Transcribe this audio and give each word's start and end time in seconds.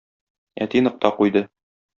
Әти 0.65 0.83
нокта 0.87 1.15
куйды. 1.21 1.47